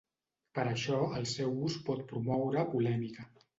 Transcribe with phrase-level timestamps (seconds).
[0.59, 3.31] Per això, el seu ús pot promoure polèmica.